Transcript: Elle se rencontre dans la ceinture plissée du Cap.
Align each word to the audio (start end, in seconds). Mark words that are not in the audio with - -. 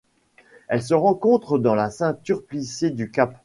Elle 0.67 0.81
se 0.81 0.95
rencontre 0.95 1.59
dans 1.59 1.75
la 1.75 1.91
ceinture 1.91 2.43
plissée 2.43 2.89
du 2.89 3.11
Cap. 3.11 3.37